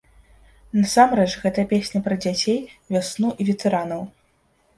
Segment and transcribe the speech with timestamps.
[0.77, 2.59] Насамрэч гэта песня пра дзяцей,
[2.95, 4.01] вясну і ветэранаў.